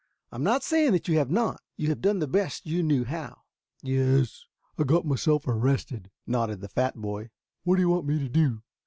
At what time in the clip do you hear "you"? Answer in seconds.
1.07-1.19, 1.77-1.89, 2.65-2.81, 7.83-7.89